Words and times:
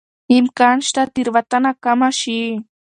امکان 0.37 0.77
شته 0.87 1.03
تېروتنه 1.13 1.71
کمه 1.83 2.09
شي. 2.19 2.41